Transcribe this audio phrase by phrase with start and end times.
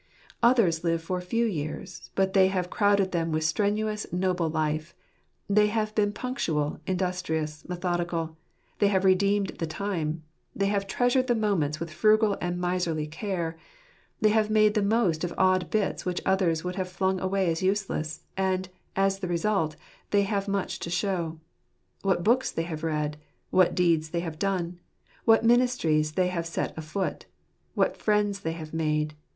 [0.41, 4.95] Others live for few years, but they have crowded them with strenuous, noble life:
[5.47, 8.35] they have been punctual, industrious, methodical:
[8.79, 10.23] they have redeemed the time;
[10.55, 13.59] they have treasured the moments with frugal and miserly care)
[14.21, 17.61] they have made the most of odd bits which others would have flung away as
[17.61, 19.75] useless— and, as the result,
[20.09, 21.39] they have much to show.
[22.01, 23.17] What books they have read!
[23.51, 24.79] What deeds they have done!
[25.25, 27.27] What ministries they have set afoot!
[27.75, 29.13] What friends they have made